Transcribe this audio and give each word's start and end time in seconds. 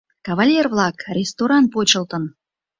—Кавалер-влак, 0.25 0.95
ресторан 1.17 1.65
почылтын. 1.73 2.23